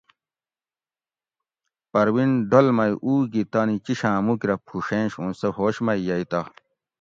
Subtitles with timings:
[1.91, 6.25] پروین ڈل مئی اُو گھی تانی چیشاۤں مُوک رہ پُھوڛینش اوں سہ ہوش مئی یئی
[6.31, 6.41] تو